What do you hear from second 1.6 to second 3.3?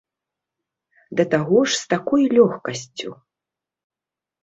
ж з такой лёгкасцю.